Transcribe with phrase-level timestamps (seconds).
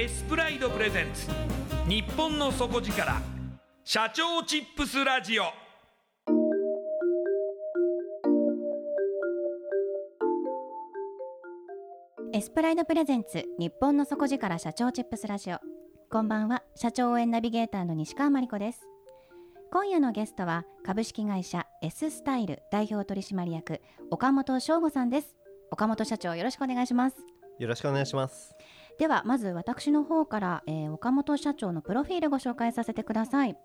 [0.00, 1.26] エスプライドプレゼンツ。
[1.88, 3.20] 日本の底力。
[3.82, 5.42] 社長チップスラジオ。
[12.32, 13.44] エスプライドプレゼンツ。
[13.58, 15.58] 日本の底力社長チップスラジオ。
[16.08, 16.62] こんばんは。
[16.76, 18.86] 社長応援ナビゲーターの西川真理子です。
[19.72, 23.80] 今夜のゲストは株式会社 S スタイル代表取締役
[24.12, 25.34] 岡本翔吾さんです。
[25.72, 27.16] 岡本社長よろしくお願いします。
[27.58, 28.54] よろしくお願いします
[28.98, 33.56] ではまず私の方から、えー、岡本社長のプロフィールご紹介させてください、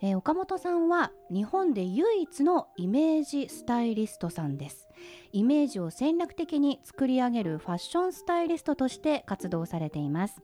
[0.00, 4.88] えー、岡本さんは日本で唯一のイメージスタイリストさんです。
[5.32, 10.40] イメージを戦略的に作り上げるファッションスタイリストとして活動されています。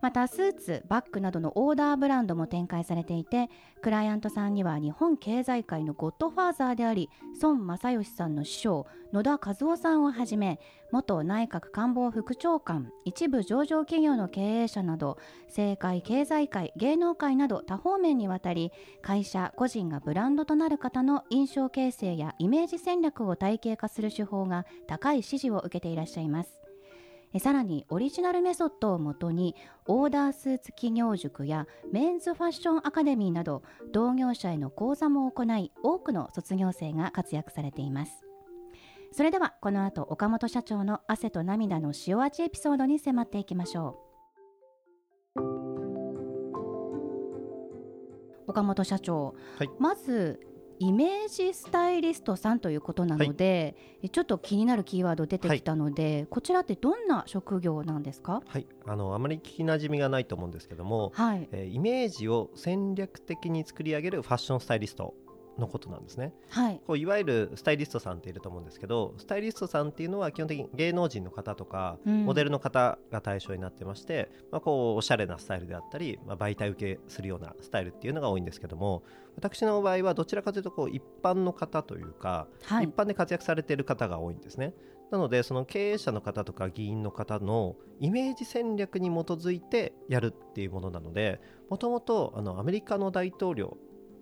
[0.00, 3.50] またスーツバッグなどのオーダーブランドも展開されていて
[3.82, 7.10] クライアントさんには日本経済界のゴッドファーザーであり
[7.42, 10.60] 孫正義さんの師匠野田和夫さんをはじめ
[10.92, 18.72] 元内閣官房副長官一部上場企業の経営者など政界経済界芸能界など多方面にわたり
[19.02, 26.67] 会社個人がブランドとなる方の印象形成やイメージ戦略を体系化する手法が高い支持を受けていらっしゃいます。
[27.38, 29.54] さらにオリジナルメソッドをもとに
[29.86, 33.62] オーダースーツ企業塾やメンズファッションアカデミーなど
[33.92, 38.24] 同業者への講座も行い多くの卒業生が活躍されています。
[39.12, 44.08] それではこの後岡本社長の汗と涙の塩味エピソードに迫っていきましょう。
[48.46, 50.40] 岡本社長、はい、まず
[50.80, 61.48] イメージスタイリストさんということなので、はい、ちょっと気になるキーワード出てきたので、はい、こちらってどんな職業なんですか、はい、あのあまり聞きなじみがないと思うんですけども、はい。
[61.52, 65.14] えー、イメージを戦略的に作り上げるファッションスタイリスト
[65.58, 79.02] のことなんですね、はい、こういわゆるスタイリストさんっていると思うんですけどスタイリストさんっていうのは基本的に芸能人の方とか、うん、モデルの方が対象になってまして、まあ、こうおしゃれなスタイルであったり、まあ、媒体受けするようなスタイルっていうのが多いんですけども
[79.36, 84.74] 私の場合はどちらかというとこう一般の方というか、はい、一般で活躍されている方が多いんですね。
[85.10, 91.40] なのでその経営者の方とか議員の方のイメージ戦略に基づいてやるっていうものなので
[91.70, 93.78] もともとアメリカの大統領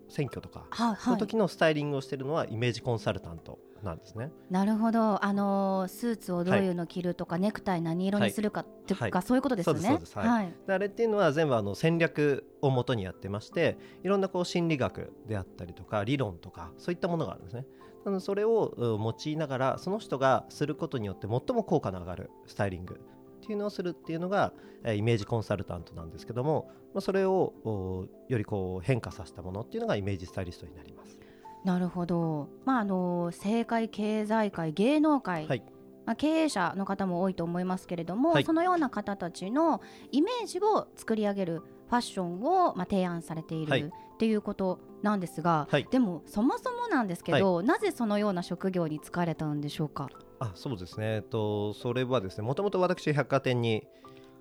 [0.08, 4.30] 選挙とか、はいの時のスタイリングをしているのはイメージコンサルタントなんですね。
[4.50, 9.98] なるほど、あのスーツをどういうの着るとか、はい、ネクタイ何色にするかっていうか、はい、そういうことですね。
[10.14, 17.66] はい、あれっていうのは全部あの戦略をもとにやってまして、いろんなこう心理学であったりとか理論とかそういったものがあるんですね。
[18.04, 23.00] なのでそれを用いながらその人がすることによって最も効果の上がるスタイリング
[23.46, 24.52] っていうのをするっていうのが
[24.84, 31.16] イメージコンサルタントなんですけどもそれをよりこう変化させたものっていうのがイメージスタイリストになります。
[31.64, 35.62] なるほど、まあ、あの政界経済界芸能界
[36.06, 39.80] まあ、経営者の方も多いと思いますけれども、はい、そのような方たちの
[40.12, 50.08] イメージを作り上げるファッションをまあ提案されている、はい、っていうことなんですが、はい、でもそもそもなんですけど、なぜそのような職業に就かれたんでしょうか？
[50.38, 53.86] あそうですね、えっと、それはですねもともと私百貨店に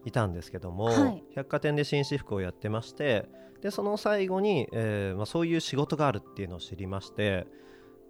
[0.04, 3.28] いたんですけども、百貨店で紳士服をやってまして
[3.62, 7.48] でその最後に、えーまあ、そういう仕事があるっていうのを知りまして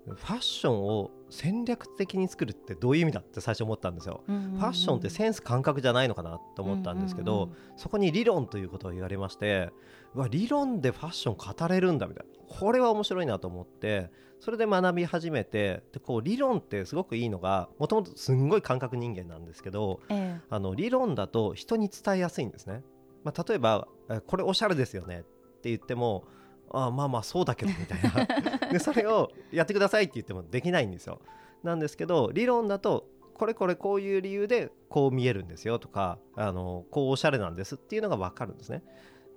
[0.08, 9.72] ファッションを戦略的に作るってどういう意味だって最初思ったんですよ、ファッションってセンス感覚じゃないのかなと思ったんですけど、そこに理論ということを言われまして
[10.14, 12.36] わ理論でファッション語れるんだみたいな。
[12.48, 22.84] これは面白いなと思ってそれで学び始めてでこう理論ってすごくいいのがもともとすんごい感覚人間なんですけど、ええ、あの理論だと人に伝えやすいんですね、
[23.24, 23.88] まあ、例えば
[24.28, 25.24] これおしゃれですよねっ
[25.62, 26.26] て言っても
[26.72, 28.70] あまあまあそうだけどみたいな。
[28.72, 31.20] でそれをやってくださいって言ってもできないんですよ。
[31.64, 38.84] なんですけど理論だとこれこれこういう理由でこう見えるんですよとかあのこうおしゃれなんですっていうのが分かるんですね。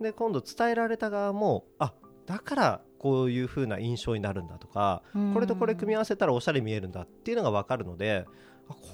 [0.00, 1.92] で今度伝えられた側もあ
[2.26, 5.02] だからこういう風な印象になるんだとか
[5.34, 8.26] これとこれ組み合わせたらおしゃれ見えるんだっていうのが分かるので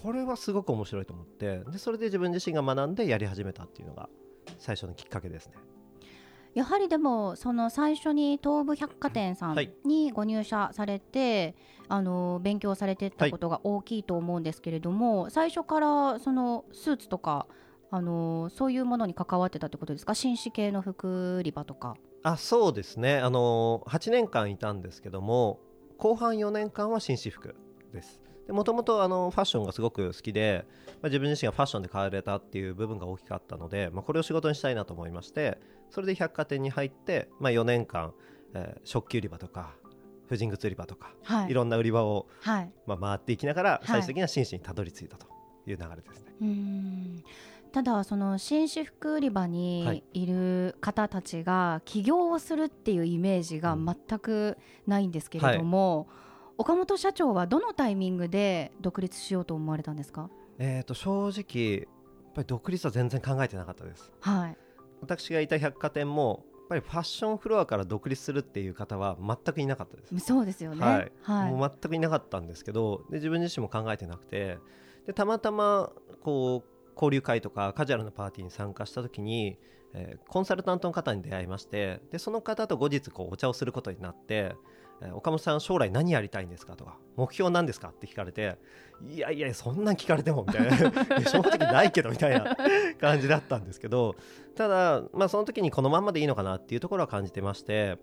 [0.02, 4.08] これはすごく面白いと思ってでそれで自分自身が学んでやり始めたっていうのが
[4.58, 5.54] 最初のきっかけですね。
[6.54, 11.54] やはりでもその最初に東武百貨店さんにご入社されて、
[11.88, 17.46] はい、あの勉強されてたことが大きいと思うんですけれども、はい、最初からそのスーツとか
[17.90, 20.14] あのそういうものに関わってたってことですか？
[20.14, 21.96] 紳士系の服売り場とか。
[22.22, 23.18] あそうですね。
[23.18, 25.60] あの8年間いたんですけども
[25.98, 27.54] 後半4年間は紳士服
[27.92, 28.20] です。
[28.48, 30.66] もともとファッションがすごく好きで、
[31.00, 35.58] まあ、自分自身がファッションで変われたっていう部分が大きかったので、まあ、これを仕事にしたいなと思いまして
[35.94, 38.14] それで百貨店に入って、まあ、4年間、
[38.52, 39.76] えー、食器売り場とか
[40.28, 45.28] 婦人靴売り場とか、はい、いろんな売り場を、はい、まあ、回っていきながら最終的には紳士にたどり着いたと
[45.68, 46.32] いう流れですね。
[46.40, 46.46] は
[47.20, 47.24] い
[47.74, 50.26] ただその紳士服売り場にい。
[50.26, 54.56] る方たちが起業をするっていうイメージが全く
[54.86, 56.06] ないんですけれども、はい、
[56.58, 60.30] 岡本社長はどのタイミングで独立しようと思われたんですか、
[60.60, 64.12] えー、と正直やっぱり独立は全然考えてなかったです。
[64.20, 64.56] はい、
[65.04, 70.18] 私がいた百貨店もやっぱりファッションフロアから独立するっていう方は全くいなかったです。
[70.20, 70.84] そうですよね。
[70.84, 71.12] はい。
[71.22, 74.58] はい、もう全くいなかったんですけど、で自分自身も考えてなくて、
[75.06, 75.92] でたまたま
[76.22, 79.58] こう交流会とかカジュアルなパーティーに参加した時に、
[79.92, 84.56] えー、コンサルタントの方に出会いましてでその方と後日こうお茶をすることになって、えー、
[85.12, 88.56] 岡本さん将来何やりたいんですかとか目標なんですかって聞かれて
[89.08, 90.76] いやいやそんなん聞かれてもみたいな。
[91.28, 92.56] 正直ないけどみたいな
[93.00, 94.14] 感じだったんですけど
[94.54, 97.98] ただ、まあ、その時にこのまんまでいいのかなっていうところは感じてまして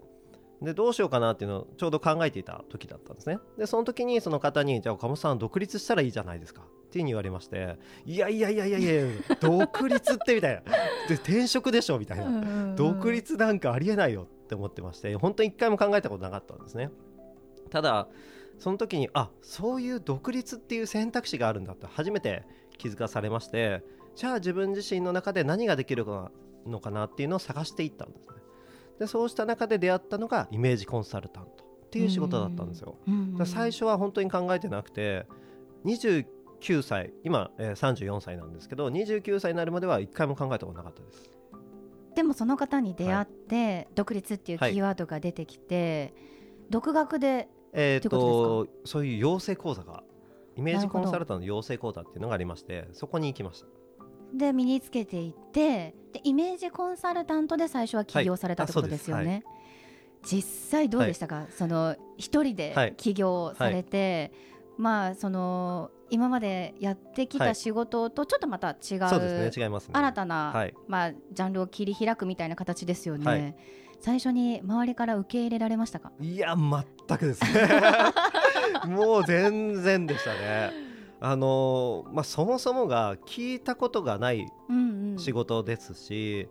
[0.61, 3.39] でどうしようかなっていうのをちょうど考えていた時だったんですね。
[3.57, 6.61] でその時にその方にじゃあ岡本さん独立したらいいじゃないですか。
[6.61, 9.03] っていうに言われましていやいやいやいやいや
[9.39, 10.61] 独立ってみたいな。
[11.07, 12.75] で転職でしょみたいな。
[12.75, 16.89] 独立なんかありえないよって思ってまして本当に一回も考えたことなかったんですね。
[17.69, 18.07] ただ
[18.57, 22.43] その時にあそういう独立っていう選択肢があるんだって初めて
[22.77, 23.83] 気づかされまして
[24.15, 26.05] じゃあ自分自身の中で何ができる
[26.65, 28.35] のかなっていうのを探していったんですね。
[28.99, 32.97] でそうした中で出会ったのがイメージコンサルタントっていう仕事だったんですよ、
[33.45, 35.25] 最初は本当に考えてなくて
[36.61, 41.29] 9歳今、えー、34歳なんですけど29歳になるまでは一回も考えたことなかったです
[42.15, 50.03] でもその方に出会って、はい、独立っていうキーワードが出てきて、はい、独学でえー、っとそういう養成講座が
[50.55, 53.67] イメージコンサルタントの養成講座っていうのがありましてそこに行きました。
[54.33, 59.43] で身につけていってでイメージコンサルタントで最初は起業されたってことですよね、はい、
[60.23, 60.41] 実
[60.71, 64.31] 際どうでしたか、その一人で起業されて、
[64.77, 68.77] まあその今までやってきた仕事とちょっとまた違う、
[69.09, 69.93] そうですね違いますね。
[69.93, 73.55] 新たな、はい、まあ、ジャンルを切り開くみたいな形ですよね、はい、
[73.99, 76.11] 最初に周りから受け入れられましたか？
[76.19, 77.69] いや全くですね。
[78.93, 80.91] もう全然でしたね。
[81.23, 84.47] あのまあ、そもそもが聞いたことがない
[85.17, 86.47] 仕事ですし、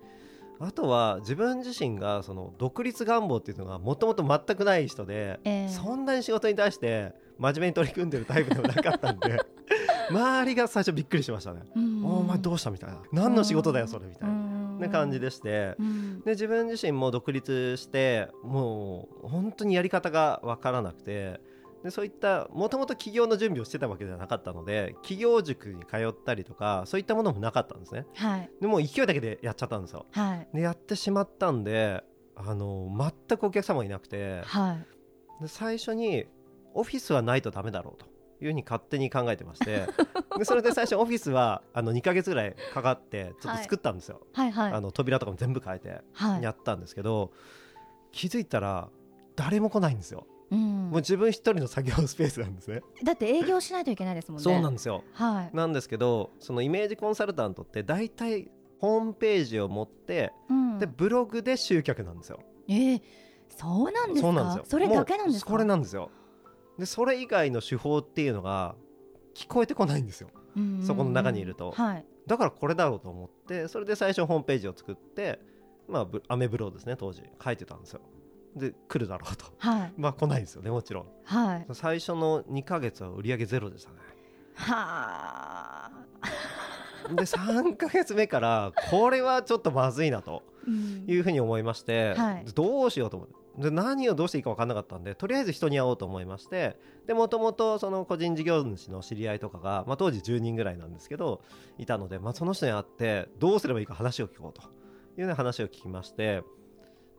[0.59, 9.41] うんうん、あとは自分自身がその独立願望っていうのがもともと全くない人で、えー、そんなに仕事に対して真面目に取り組んでるタイプでもなかったんで
[10.11, 11.63] 周りが最初びっくりしましたね。
[11.75, 13.01] お前どうしたみたいな。
[13.13, 14.89] 何の仕事だよそれみたいな。
[14.89, 15.77] 感じでして、
[16.25, 21.41] で自分自身も独立してもう本当にやり方が分からなくて。
[21.83, 32.05] でそういったもともと起業の準備をしてたわけではなかったので企業塾に通ったりとかそういったものもなかったんですね、はい、でも勢いだけでやっちゃったんですよ、はい、でやってしまったんで
[32.37, 32.95] あの
[33.29, 34.75] 全くお客様いなくて、は
[35.41, 36.27] い、で最初に
[36.75, 38.07] オフィスはないとダメだろうと
[38.43, 39.87] いうふうに勝手に考えてまして
[40.39, 44.65] でそれで最初オフィスはあの2か月ぐらいかかってちょっと作ったんですよ、はいはい。
[44.71, 46.01] はい、あの扉とかも全部変えて
[46.41, 47.31] やったんですけど、はい、
[48.13, 48.89] 気づいたら
[49.37, 50.27] 誰も来ないんですよ。
[50.51, 52.83] うん、もう自分一人の作業スペースなんですね。
[53.05, 54.43] だって営業しないといけないですもんね。
[54.43, 58.51] そうなんですよ、はい、なんですけどそのイメージコンサルタントって大体
[58.81, 62.41] ホームページを持って、うん、でブログで集客なんですよ。
[62.67, 63.03] えー、
[63.49, 64.63] そうなんですか？
[64.65, 65.51] それだけなんですか？
[65.51, 66.11] これなんですよ
[66.81, 68.75] でそれ以外の手法っていうのが
[69.35, 70.31] 聞こえてこないんですよ、
[70.85, 75.41] そこの中にいると、はい、だからこれだろうと思ってそれで最初ホームページを作って
[75.89, 77.23] まあアメブロですね当時。
[77.43, 78.01] 書いてたんですよ。
[78.57, 83.97] で来るだろうと、はい、 まあ来ないですよねもちろん、はい、最初の2か月は売り上げゼロでしたね。
[84.55, 86.30] はあ
[87.15, 90.43] で3か月目からこれはちょっとまずいなと
[91.07, 93.41] いうふうに思いまして、うんはい、どうしようと思って。
[93.59, 101.43] で何をどうしていいか分かんなかったんでとりあえず人に会おうと思いましてでもともとその個人事業主の知り合いとかが、まあ、当時10人ぐらいなんですけど
[101.77, 104.67] いたので、まあ、その人に会ってどうすればいいか話を聞こうとい
[105.19, 106.43] うような話を聞きまして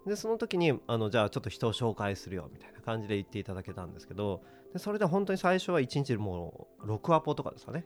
[0.06, 4.42] でその時にあのじゃあちょっと人を紹介するよみたいな感じで言っていただけたんですけど
[4.74, 7.86] でそれで本当に最初は1日もう6アポとかですかね。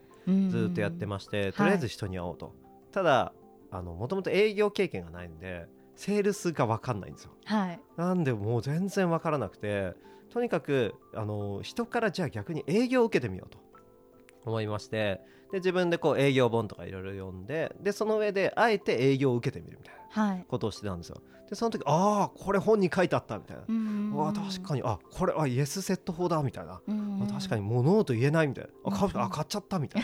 [0.50, 2.56] ずっとやってましてとりあえず人に会おうと、はい、
[2.92, 3.34] ただ
[3.72, 9.94] もともと営業経験がないんでセールスが分かんないんですよ、はい、なんでもう全然分からなくて
[10.30, 13.60] とにかくあの人からじゃあ逆に営業を受けてみようと
[14.46, 21.22] 思いましてで自分でこう営業本とかいろいろ読んででその上であえて営業を受けてみるみたいなことをしてたんですよ。
[21.50, 23.64] でその時ああこれ本に書いてあったみたいな。
[24.30, 24.82] あ確かに。
[24.84, 26.74] あこれはイエスセット法だみたいな。
[26.74, 26.80] あ
[27.32, 28.70] 確かにもうノーと言えないみたいな。
[28.86, 30.04] あ買あ買っちゃったみたい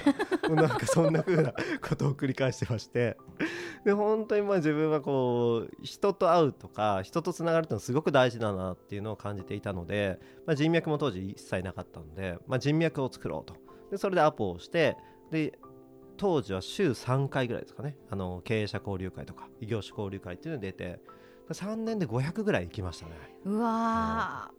[0.50, 0.56] な。
[0.68, 1.54] なんかそんなふうな
[1.88, 3.18] ことを繰り返してまして。
[3.86, 13.56] で本当にまあ自分はこう人と会うとか人とつながるってのはすごく大事だなっていうのを感じていたので、まあ、人脈も当時一切なかったので、まあ、人脈を作ろうと。
[13.90, 14.96] でそれでアポをして
[15.32, 15.58] で
[16.18, 17.98] 当時は週3回ぐらいですかね。
[18.12, 21.00] あの経営者交流会とか異業種交流会っていうのに出て
[21.54, 23.12] 3年で500ぐらい行きましたね。
[23.46, 24.52] うわ、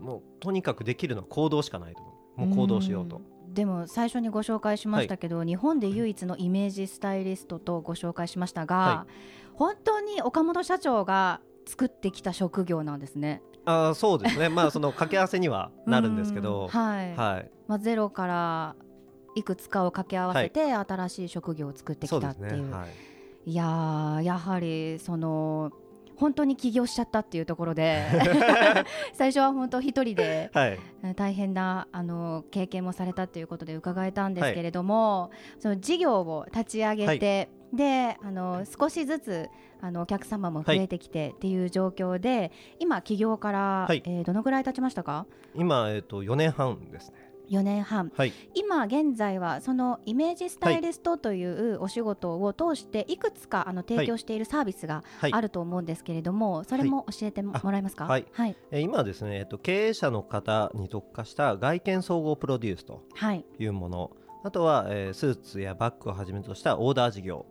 [0.00, 2.02] うん、もうとにかくできるのは行動しかないと
[2.36, 3.20] もう行動しようと。
[3.52, 9.12] でも最初にご紹介しましたけど、はい、日本で唯一のイメージスタイリストとご紹介しましたが、はい、
[9.54, 13.42] 本当に岡本社長が作ってきた職業なんですね。
[13.66, 18.76] あそうですね、まあ、その掛け合わせにはなるんですけど、 はい、はい、まあ、ゼロから
[19.36, 22.64] いくつかを掛け合わせて、新しい職業を作ってきたっていう。
[22.64, 22.72] うね。
[22.72, 22.86] は
[23.46, 25.72] い、いややはりその
[26.16, 28.04] 本当に起業しちゃったっていうところで。
[29.12, 30.50] 最初は本当一人で、
[31.16, 39.48] 大変なあの経験もされたということで伺えたんですけれども、はい、その事業を立ち上げて、はい、であの少しずつ
[39.80, 45.26] あのお客様も増えてきてっていう状況で、今起業から、はい、えー、どのぐらい経ちましたか？
[45.54, 58.26] 今、えーと、と4年半ですね4年半、はい、今現在はそのイメージスタイリストというお仕事を通していくつかあの提供しているサービスがあると思うんですけれども、それも教えてもらえますか、はい。
[58.32, 63.02] はい、え今ですね、えっと、経営者の方に特化した外見総合プロデュースと
[63.58, 63.66] い。
[63.66, 64.10] うもの、
[64.42, 67.46] あとは、えー、スーツやバッグをはじめとしたオーダー事業。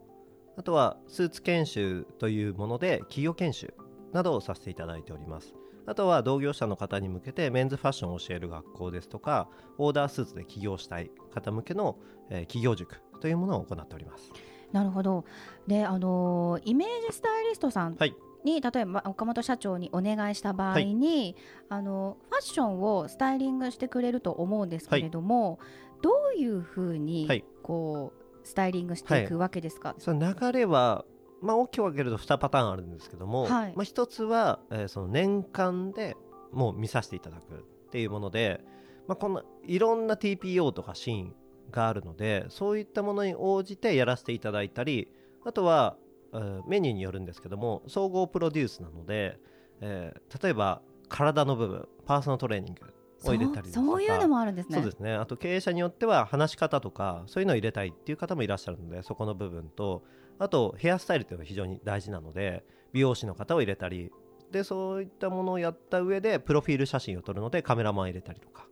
[0.55, 3.73] あとはスーツ研修というもので企業研修
[4.11, 11.97] などをさせていただいておりますあとは同業者の方に向けてメンズファッションを教える学校ですとかオーダースーツで起業したい方向けの、
[12.29, 14.31] えー、企業塾というものを行っております。
[14.71, 15.23] なるほど。
[15.67, 18.15] で、あのー、イメージスタイリストさん、はい。
[18.43, 21.35] に例えば岡本社長にお願いした場合に、
[21.69, 25.59] はい、あのファッションをスタイリングしてくれると思うんですけれども、はい、
[26.01, 31.05] どういうふうにこう、スタイリングしていくわけですか、その流れは
[31.43, 36.15] まあ、大きく分けると2パターンあるんですけども、はい、まあ、1つは、えー、その年間で
[36.51, 38.61] もう見させていただくっていうもので、
[39.07, 41.35] まあ、このいろんな TPO とかシーン
[41.71, 45.09] があるのでそういったものに応じてやらせていただいたり
[45.43, 45.97] あとは、
[46.33, 49.37] えー、メニューによるんですけども総合プロデュースなので、
[49.81, 52.93] えー、例えば体の部分パーソナルトレーニング
[53.29, 54.75] を入れたりそういうのもあるんですね。
[54.75, 55.13] そうですね。
[55.13, 60.03] あと経営者によっては話し方とかそういうのを入れたいっていう方もいらっしゃるのでそこの部分と
[60.39, 64.11] あとヘアスタイルというのが非常に大事なので美容師の方を入れたり
[64.51, 68.67] でそういったものをやった上でプロフィール写真を撮るのでカメラマン入れたりとか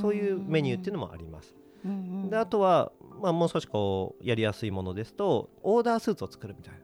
[0.00, 1.54] そういうメニューっていうのもあります。
[2.30, 6.80] であとは、まあ、もう少しこうやりやすいものですとオーダースーツを作るみたいな。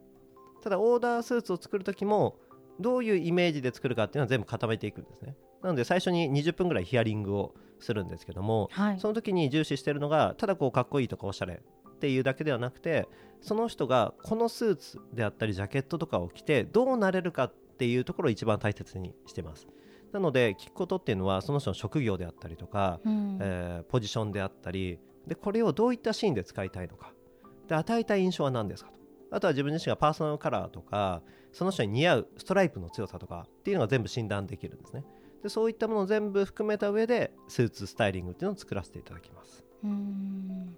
[0.62, 2.36] ただオーダースーツを作る時も
[2.78, 5.36] どういうイメージで作るかっていうのは全部固めていくんですね。
[5.62, 11.62] なので最初に20分ぐらいヒアリングをするんですけども、はい、その時に重視してるのがただこうかっこいいとかおしゃれ
[12.00, 13.06] っていうだけではなくて
[13.42, 19.68] その人がこのスーツであったりジャケットとかを着てどうなれるかっていうところを一番大切にしてます。
[20.12, 27.12] なので聞くことっていうのはその人の職業であったりとか、うん、えー、ポジションであったりでこれをどういったシーンで使いたいのか。
[27.68, 28.98] で与えたい印象は何ですかと。
[29.30, 35.04] あとは自分自身がパーソナルカラーとかその人に似合うストライプの強さとかっていうのが全部診断できるんですね。
[35.42, 39.64] でそういったものを全部含めた上でスーツスタイリングっていうのを作らせていただきます。
[39.84, 40.76] うん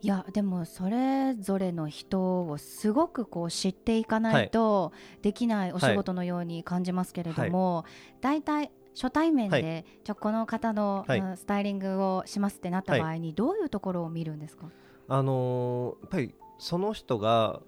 [0.00, 7.84] いやでもそれぞれの人をすごくこう知っていかないとできないお仕事のように感じますけれども、
[8.20, 14.70] 大体初対面で、ちょこの方の、スタイリングをしますってなった場合に、どういうところを見るんですか、
[15.06, 17.62] あのー、やっぱりその人が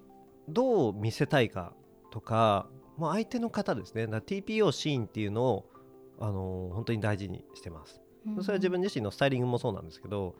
[0.49, 1.72] どう見せたいか
[2.10, 2.68] とか、
[2.99, 4.06] まあ、相手の方ですね。
[4.06, 5.70] TPO シーンっていうのを、
[6.18, 10.34] あのー、本当に大事にしてます、うん、それは自分自身のスタイリングもそうなんですけどやっ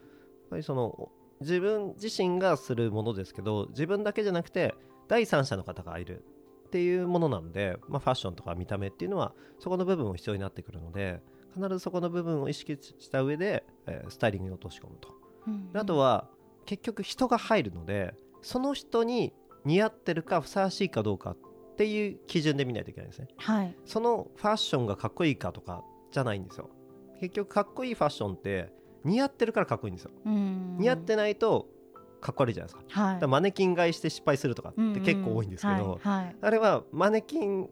[0.51, 1.09] ぱりその
[1.41, 4.75] 自分自身がするものですけど自分だけじゃなくて
[5.07, 6.23] 第三者の方がいる
[6.67, 11.19] っていうものなので、まあ、ファッションとか見た目っていうのはそこの部分も必要になってくるので
[11.53, 15.09] 必ずそこの部分を意識した上で、えー、スタイリングに落とし込むと、
[15.47, 16.29] うんうん、あとは
[16.65, 19.33] 結局人が入るのでその人に
[19.65, 21.37] 似合ってるかふさわしいかどうかっ
[21.75, 26.69] ていう基準で見ないといけないんですね、はい、そのファッションがかっこいいかとかじゃないんですよ。
[27.19, 30.11] 結局かっこいいファッションって似合ってるからかっこいいんですよ。
[30.25, 31.67] 似合ってないと
[32.21, 36.25] かっこ悪いじゃないですか,、はい、だマネキン買いして失敗するとかって結構多いんですけど、はい。
[36.25, 37.67] はい、あれはマネキン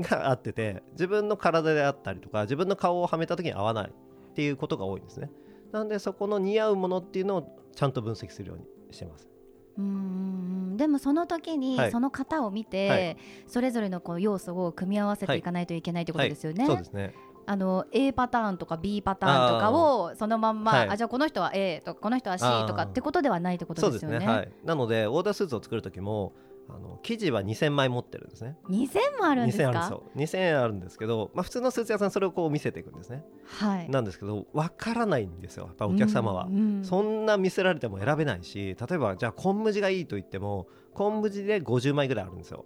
[0.00, 5.30] が合ってて自分の体であったりとか自分の顔をはめた時に合わないっていうことが多いんですね。
[5.70, 9.28] なんでそこの似合うものっていうのをちゃんと分析するようにしてます。
[9.76, 13.16] うんでもその時にその型を見て、はい、
[13.48, 16.66] それぞれのこう要素を組み合わせていかないといけないということですよね。
[16.66, 17.12] そうですね
[17.46, 24.18] あの A パターンとか B パターンとかをそのまんまあ、はい、あじゃあこの人は A とかこの人は C とかってことではないってことですよね。
[24.20, 26.32] ねはい、なのでオーダースーツを作る時も
[26.68, 28.56] あの生地は2000枚持ってるんですね。
[28.68, 30.40] 2000もあるんですか？2000あるんですよ。
[30.40, 35.66] 2000あるんですけど、まあ、普通のスーツ屋さんそれをこう見せていくんですね、はい、なんですけど分からないんですよ。
[35.66, 42.64] やっぱお客様は、うんうん、そんな見せられても選べないし例えばじゃあ昆布地がいいと言っても昆布地で50枚ぐらいあるんですよ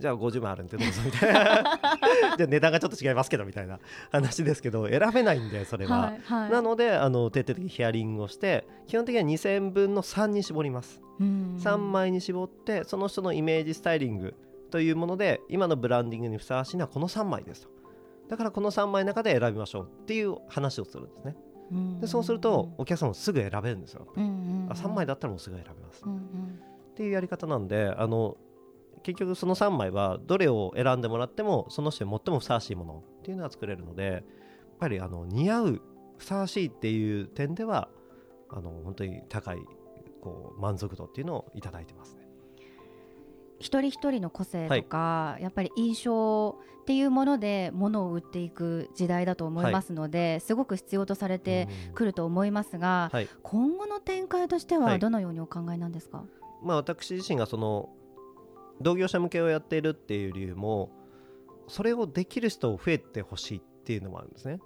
[0.00, 1.40] じゃあ50万あるんでどうぞみたいな。
[2.36, 3.78] じゃあ値段がちょっと違いますけどみたいな
[4.10, 11.02] 話ですけど選べないんでそれは、はいはい、なのであの徹底的にヒアリングをして基本的には2000分の3に絞ります。
[11.20, 14.34] 3枚に絞ってその人のイメージスタイリング
[14.70, 17.68] というもので今のブランディングにふさわしいのはこの3枚ですと。
[18.28, 21.36] だからこの3枚の中で選びましょうっていう話をするんですね。
[22.00, 28.36] でそうするとお客さんもすぐ選べるんですよ、あ3枚だったらもうすぐ選べます、っていうやり方なんであの
[29.02, 34.22] 結局その3枚はどれを選んでもらってもその人に最もふさわしいものっていうのは作れるのでやっ
[34.78, 35.82] ぱりあの似合う
[36.18, 37.88] ふさわしいっていう点では
[38.50, 39.58] あの本当に高い
[40.20, 42.20] こう満足度っていうのを頂いてますね。
[43.58, 44.98] 一人一人の個性とか、
[45.34, 56.24] はい、やっぱり印象っていうもので物を売っていく時代だと思いますので、はい、すごく必要とされてくると思いますが、はい、今後の展開としてはどのようにお考えなんですか、
[56.62, 57.90] まあ、私自身がその
[58.80, 60.90] 同業者向けをやっているっていう理由も
[61.68, 64.58] それをできる人を増えてほしいっていうのもあるんですね。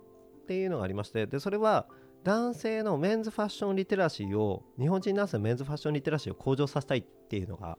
[0.42, 1.87] っていうのがありましてでそれは
[2.22, 7.79] 男性のメンズファッションリテラシーを日本人男性のメンズファッションリテラシーを向上させたいっていうのが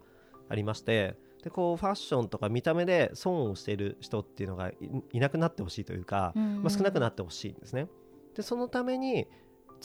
[0.49, 4.71] ありましてでこうファッションとか見た目で損をしている人っていうのが
[5.11, 7.87] いなくなってほしいというか、まあ、少なくなってほしいんですね。
[8.35, 9.27] でそのために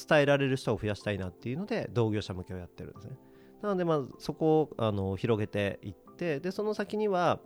[0.09, 3.17] 伝えられる人を増やしたいなっていうので同業者向けをやってるんですね。
[3.63, 7.41] なのでまあそこをあの広げていってでその先には、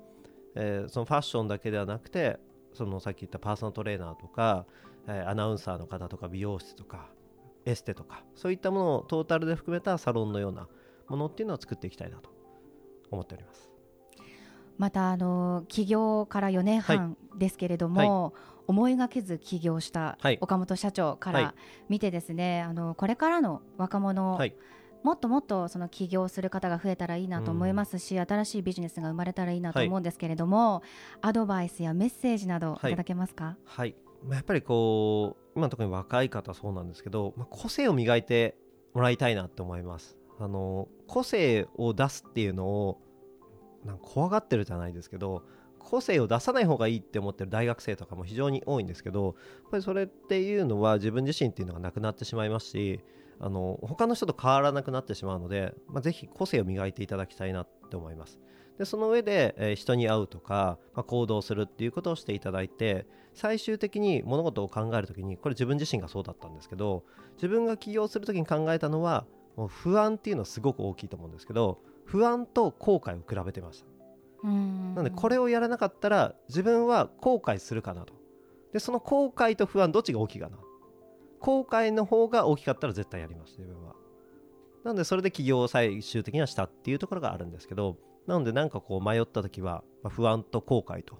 [0.56, 2.40] えー、そのファッションだけではなくて
[2.72, 4.66] そのさっき言ったパーソナルトレーナーとか、
[5.06, 7.08] えー、アナウンサーの方とか美容室とか
[7.64, 10.66] エステとかそういったものをトータルで含めたサロンのような
[11.08, 12.30] ものっていうのを作っていきたいなと
[13.10, 13.70] 思っております。
[14.76, 18.08] またあの起業から4年半ですけれども、はい。
[18.08, 18.32] はい、
[18.66, 21.54] 思いがけず起業した岡本社長から
[21.88, 24.54] 見てですね、はい、あのこれからの若者、はい
[25.04, 30.82] もっともっとその起業する方が増えたらいいなと思いますし、うん、新しいビジネスが生まれたらいいなと思うんですけれども、はい、
[31.20, 32.88] アドバイスやメッセージなどい。
[32.88, 38.56] ただけますか、はい、はい、やっぱりこう今特に若い方そうなんですけど、まあ、個性を磨いて
[38.94, 40.16] もらいたいなと思います。
[40.40, 43.00] あの個性を出すっていうのを
[43.84, 45.42] なんか怖がってるじゃないですけど
[45.78, 49.30] 個性を出さない方がいいって思ってる大学生とかも非常に多いんですけどや
[49.68, 53.00] っぱりそれっていうのは自分自身っていうのがなくなってしまいますし
[53.40, 58.38] あの他の人と変わらなくなってしまうので、まあ、ぜひ個性を磨いていただきたいなって思います。
[58.78, 67.04] でその上で、えー、人に会うとか、まあ、行動するっていうことをしていただいて最終的に物事を考えるときにこれ自分自身がそうだったんですけど
[67.36, 73.86] 自分が起業するときに考えたのはもう不安っていうのはすごく大きいと思うんですけど不安と後悔を比べてました。
[74.42, 74.50] な
[75.02, 78.12] のでこれをやらなかったら自分は後悔するかなと。
[78.74, 80.58] でその後悔と不安どっちが大きいかな
[81.44, 83.94] 後悔の方が大きかったら絶対やります自分は
[84.82, 91.18] なのでそれで起業を最終的にはしたっていうところがあるんですけどなのでなんかこう迷った時は不安と後悔と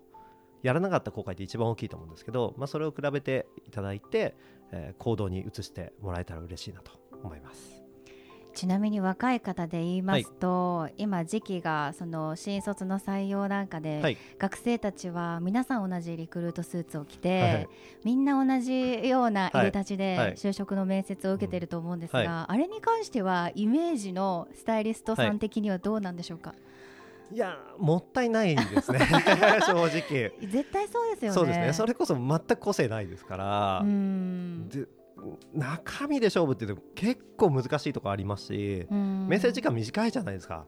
[0.63, 4.35] やらなかった後悔って一番大きいと思うんですけど、まあ、それを比べていただいて、
[4.73, 7.84] え、行動に移してもらえたら嬉しいなと思います。
[8.55, 17.69] ちなみに若い方で言いますと、はい、今時期がその新卒の採用なんかで、はい、学生たちは皆さん同じリクルートスーツを着て、はい、
[18.05, 26.55] みんな同じようないでたちで就職の面接を受けていると思うんですが、あれに関してはイメージのスタイリストさん的にはどうなんでしょうか、
[27.33, 29.01] いやもったいないですね。
[29.67, 30.33] 正直。
[30.41, 31.35] 絶対そうですよね。
[31.35, 31.73] そうですね。
[31.73, 33.85] それこそ全く個性ないですから。
[34.69, 34.87] で
[35.53, 40.65] 中身で勝負って結構難しいとこありますし面接時間短いじゃないですか。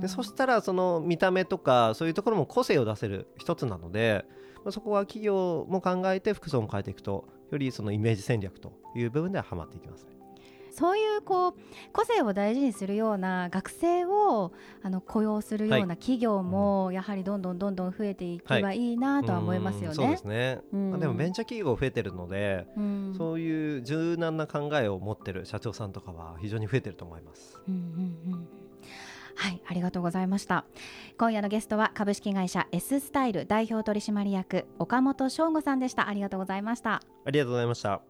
[0.00, 4.24] でそしたらその見た目とかそういうところも個性を出せる一つなので
[4.70, 10.19] そこは企業も考えて服装も変えていくとよりそのイメージ戦略という部分でははまっていきますね。
[10.80, 11.54] そういうこう
[11.92, 14.50] 個性を大事にするような学生を
[14.82, 19.94] あの雇用するような企業もやはりどんどんどんどん増えていけばいいなとは思いますよね。
[19.94, 27.60] そうですね、うん、でもベンチャー企業増えてるので、うん、そういう柔軟な考えを持ってる社長さんとかは非常に増えてると思います。
[27.68, 27.76] うんう
[28.30, 28.48] んうん
[29.36, 30.64] はい、ありがとうございました。
[31.18, 36.08] 今夜のゲストは株式会社 S スタイル代表取締役岡本翔吾さんでした。
[36.08, 37.02] ありがとうございました。
[37.24, 38.09] ありがとうございました。